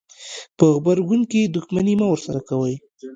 [0.57, 2.75] په غبرګون کې دښمني مه ورسره کوئ.